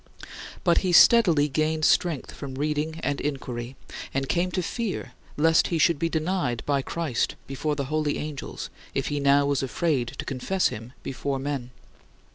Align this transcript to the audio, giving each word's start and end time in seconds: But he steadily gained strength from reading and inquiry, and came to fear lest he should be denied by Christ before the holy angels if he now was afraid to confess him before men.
But 0.63 0.79
he 0.79 0.93
steadily 0.93 1.47
gained 1.47 1.85
strength 1.85 2.31
from 2.31 2.55
reading 2.55 2.99
and 3.03 3.21
inquiry, 3.21 3.75
and 4.15 4.27
came 4.27 4.49
to 4.53 4.63
fear 4.63 5.11
lest 5.37 5.67
he 5.67 5.77
should 5.77 5.99
be 5.99 6.09
denied 6.09 6.63
by 6.65 6.81
Christ 6.81 7.35
before 7.45 7.75
the 7.75 7.85
holy 7.85 8.17
angels 8.17 8.71
if 8.95 9.09
he 9.09 9.19
now 9.19 9.45
was 9.45 9.61
afraid 9.61 10.07
to 10.17 10.25
confess 10.25 10.69
him 10.69 10.93
before 11.03 11.37
men. 11.37 11.69